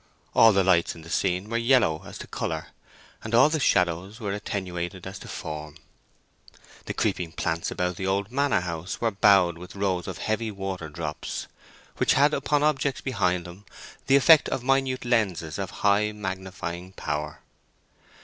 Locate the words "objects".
12.63-13.01